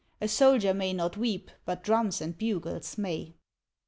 A 0.19 0.27
soldier 0.27 0.73
may 0.73 0.93
not 0.93 1.15
weep, 1.15 1.51
but 1.63 1.83
drums 1.83 2.21
and 2.21 2.35
bugles 2.35 2.97
may. 2.97 3.35